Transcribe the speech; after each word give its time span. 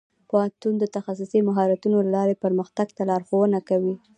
پوهنتون 0.29 0.73
د 0.79 0.85
تخصصي 0.95 1.39
مهارتونو 1.49 1.97
له 2.05 2.11
لارې 2.15 2.35
پرمختګ 2.43 2.87
ته 2.97 3.01
لارښوونه 3.09 3.57
کوي. 3.69 3.95